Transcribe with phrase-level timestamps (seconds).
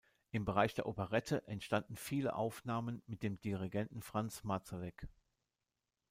[0.31, 5.07] Im Bereich der Operette entstanden viele Aufnahmen mit dem Dirigenten Franz Marszalek.